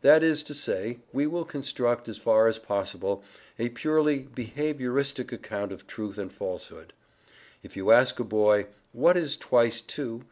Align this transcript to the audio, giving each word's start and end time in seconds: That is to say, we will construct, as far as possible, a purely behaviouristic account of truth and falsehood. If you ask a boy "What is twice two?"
That 0.00 0.24
is 0.24 0.42
to 0.42 0.52
say, 0.52 0.98
we 1.12 1.28
will 1.28 1.44
construct, 1.44 2.08
as 2.08 2.18
far 2.18 2.48
as 2.48 2.58
possible, 2.58 3.22
a 3.56 3.68
purely 3.68 4.26
behaviouristic 4.34 5.30
account 5.30 5.70
of 5.70 5.86
truth 5.86 6.18
and 6.18 6.32
falsehood. 6.32 6.92
If 7.62 7.76
you 7.76 7.92
ask 7.92 8.18
a 8.18 8.24
boy 8.24 8.66
"What 8.90 9.16
is 9.16 9.36
twice 9.36 9.80
two?" 9.80 10.24